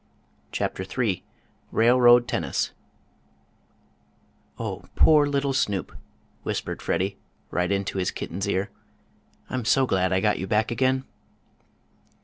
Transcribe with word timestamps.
CHAPTER 0.51 0.81
III 0.83 1.23
RAILROAD 1.71 2.27
TENNIS 2.27 2.71
"Oh, 4.57 4.83
poor 4.95 5.27
little 5.27 5.53
Snoop!" 5.53 5.91
whispered 6.41 6.81
Freddie, 6.81 7.19
right 7.51 7.71
into 7.71 7.99
his 7.99 8.09
kitten's 8.09 8.47
ear. 8.49 8.71
"I'm 9.47 9.63
so 9.63 9.85
glad 9.85 10.11
I 10.11 10.19
got 10.19 10.39
you 10.39 10.47
back 10.47 10.71
again!" 10.71 11.03